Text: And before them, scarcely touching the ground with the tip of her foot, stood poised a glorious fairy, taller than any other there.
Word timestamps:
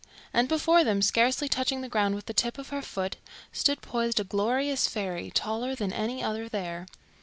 And 0.33 0.47
before 0.49 0.83
them, 0.83 1.03
scarcely 1.03 1.47
touching 1.47 1.81
the 1.81 1.87
ground 1.87 2.15
with 2.15 2.25
the 2.25 2.33
tip 2.33 2.57
of 2.57 2.69
her 2.69 2.81
foot, 2.81 3.17
stood 3.53 3.83
poised 3.83 4.19
a 4.19 4.23
glorious 4.23 4.87
fairy, 4.87 5.29
taller 5.29 5.75
than 5.75 5.93
any 5.93 6.23
other 6.23 6.49
there. 6.49 6.87